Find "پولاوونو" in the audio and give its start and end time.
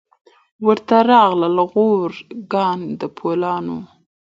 3.17-3.77